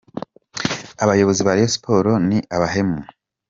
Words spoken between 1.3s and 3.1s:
ba Rayon Sports ni abahemu’.